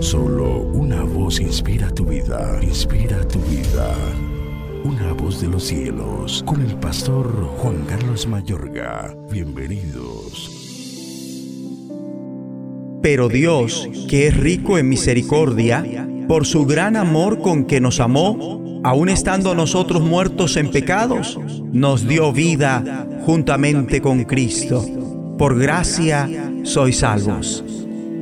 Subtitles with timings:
[0.00, 3.94] Solo una voz inspira tu vida, inspira tu vida.
[4.84, 7.26] Una voz de los cielos, con el pastor
[7.58, 9.16] Juan Carlos Mayorga.
[9.30, 10.50] Bienvenidos.
[13.02, 15.84] Pero Dios, que es rico en misericordia,
[16.28, 21.38] por su gran amor con que nos amó, aun estando nosotros muertos en pecados,
[21.72, 24.84] nos dio vida juntamente con Cristo.
[25.38, 26.28] Por gracia
[26.64, 27.64] sois salvos.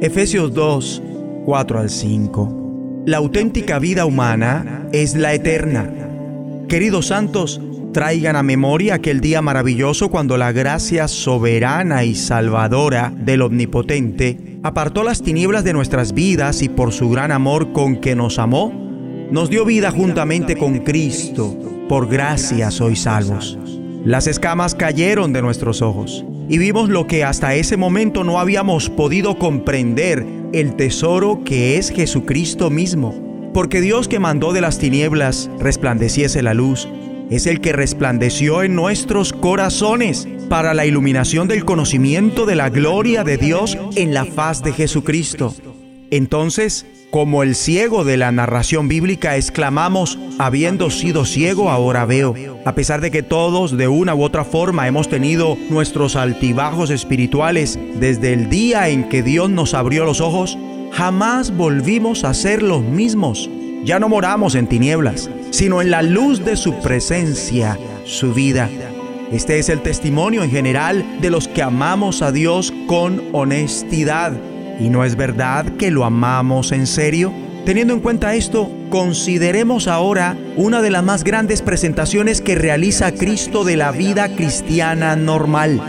[0.00, 1.02] Efesios 2,
[1.46, 3.04] 4 al 5.
[3.06, 5.88] La auténtica vida humana es la eterna.
[6.68, 7.60] Queridos santos,
[7.92, 15.04] traigan a memoria aquel día maravilloso cuando la gracia soberana y salvadora del Omnipotente apartó
[15.04, 18.72] las tinieblas de nuestras vidas y por su gran amor con que nos amó,
[19.30, 21.56] nos dio vida juntamente con Cristo.
[21.88, 23.56] Por gracia sois salvos.
[24.04, 28.90] Las escamas cayeron de nuestros ojos y vimos lo que hasta ese momento no habíamos
[28.90, 33.50] podido comprender, el tesoro que es Jesucristo mismo.
[33.52, 36.88] Porque Dios que mandó de las tinieblas resplandeciese la luz,
[37.30, 43.24] es el que resplandeció en nuestros corazones para la iluminación del conocimiento de la gloria
[43.24, 45.54] de Dios en la faz de Jesucristo.
[46.10, 46.86] Entonces,
[47.16, 52.34] como el ciego de la narración bíblica, exclamamos, habiendo sido ciego, ahora veo.
[52.66, 57.78] A pesar de que todos de una u otra forma hemos tenido nuestros altibajos espirituales
[57.98, 60.58] desde el día en que Dios nos abrió los ojos,
[60.92, 63.48] jamás volvimos a ser los mismos.
[63.82, 68.68] Ya no moramos en tinieblas, sino en la luz de su presencia, su vida.
[69.32, 74.34] Este es el testimonio en general de los que amamos a Dios con honestidad
[74.78, 77.32] ¿Y no es verdad que lo amamos en serio?
[77.64, 83.64] Teniendo en cuenta esto, consideremos ahora una de las más grandes presentaciones que realiza Cristo
[83.64, 85.80] de la vida cristiana normal.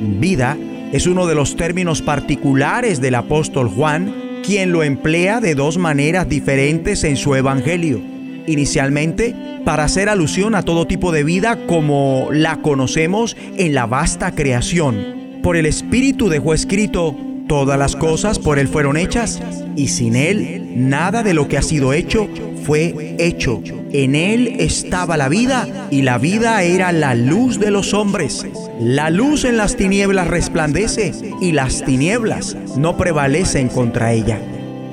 [0.00, 0.56] Vida
[0.92, 6.28] es uno de los términos particulares del apóstol Juan, quien lo emplea de dos maneras
[6.28, 8.00] diferentes en su Evangelio.
[8.46, 14.32] Inicialmente, para hacer alusión a todo tipo de vida como la conocemos en la vasta
[14.32, 15.40] creación.
[15.42, 17.16] Por el Espíritu dejó escrito,
[17.50, 19.42] Todas las cosas por Él fueron hechas
[19.74, 22.28] y sin Él nada de lo que ha sido hecho
[22.62, 23.60] fue hecho.
[23.92, 28.46] En Él estaba la vida y la vida era la luz de los hombres.
[28.78, 31.10] La luz en las tinieblas resplandece
[31.40, 34.38] y las tinieblas no prevalecen contra ella.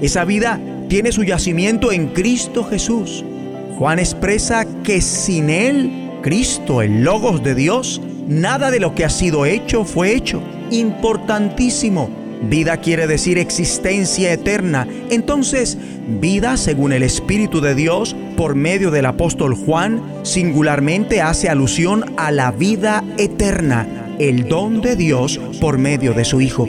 [0.01, 0.59] Esa vida
[0.89, 3.23] tiene su yacimiento en Cristo Jesús.
[3.77, 9.11] Juan expresa que sin Él, Cristo, el Logos de Dios, nada de lo que ha
[9.11, 10.41] sido hecho fue hecho.
[10.71, 14.87] Importantísimo Vida quiere decir existencia eterna.
[15.09, 15.77] Entonces,
[16.19, 22.31] vida según el Espíritu de Dios por medio del apóstol Juan singularmente hace alusión a
[22.31, 26.67] la vida eterna, el don de Dios por medio de su Hijo.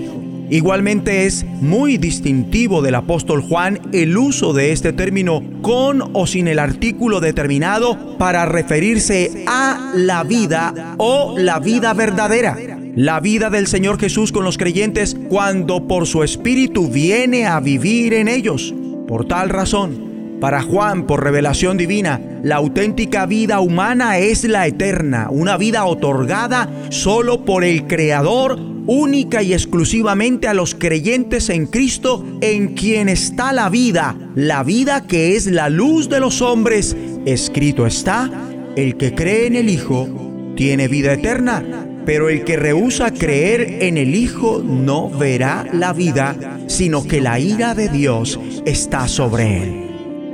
[0.51, 6.49] Igualmente es muy distintivo del apóstol Juan el uso de este término con o sin
[6.49, 12.57] el artículo determinado para referirse a la vida o la vida verdadera
[12.95, 18.15] la vida del Señor Jesús con los creyentes cuando por su Espíritu viene a vivir
[18.15, 18.75] en ellos.
[19.07, 25.29] Por tal razón, para Juan, por revelación divina, la auténtica vida humana es la eterna,
[25.31, 32.25] una vida otorgada solo por el Creador, única y exclusivamente a los creyentes en Cristo,
[32.41, 36.97] en quien está la vida, la vida que es la luz de los hombres.
[37.27, 38.31] Escrito está,
[38.77, 40.09] el que cree en el Hijo
[40.57, 41.65] tiene vida eterna
[42.09, 47.39] pero el que rehúsa creer en el Hijo no verá la vida, sino que la
[47.39, 49.91] ira de Dios está sobre él.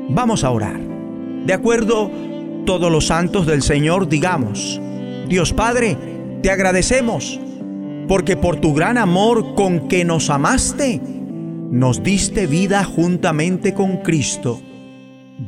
[0.08, 0.78] Vamos a orar.
[1.44, 2.12] De acuerdo,
[2.64, 4.80] todos los santos del Señor digamos,
[5.28, 5.96] Dios Padre,
[6.44, 7.40] te agradecemos,
[8.06, 11.00] porque por tu gran amor con que nos amaste,
[11.72, 14.62] nos diste vida juntamente con Cristo,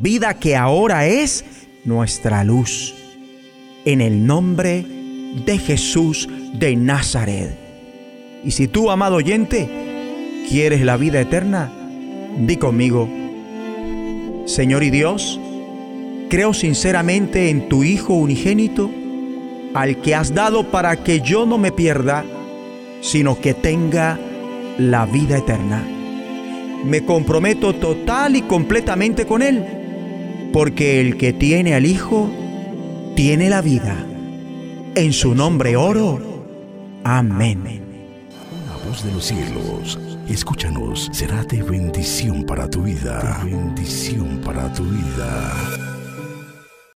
[0.01, 1.45] vida que ahora es
[1.85, 2.97] nuestra luz.
[3.85, 5.06] En el nombre de
[5.45, 7.57] de Jesús de Nazaret.
[8.45, 9.69] Y si tú, amado oyente,
[10.49, 11.71] quieres la vida eterna,
[12.39, 13.09] di conmigo,
[14.47, 15.41] Señor y Dios,
[16.29, 18.91] creo sinceramente en tu Hijo unigénito,
[19.75, 22.25] al que has dado para que yo no me pierda,
[23.03, 24.19] sino que tenga
[24.79, 25.83] la vida eterna.
[26.85, 29.65] Me comprometo total y completamente con Él,
[30.53, 32.31] porque el que tiene al Hijo,
[33.15, 34.07] tiene la vida.
[34.97, 36.19] En su nombre oro.
[37.05, 37.63] Amén.
[38.67, 43.43] La voz de los cielos, escúchanos, será de bendición para tu vida.
[43.45, 45.86] bendición para tu vida.